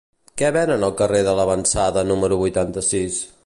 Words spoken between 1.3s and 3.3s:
L'Avançada número vuitanta-sis?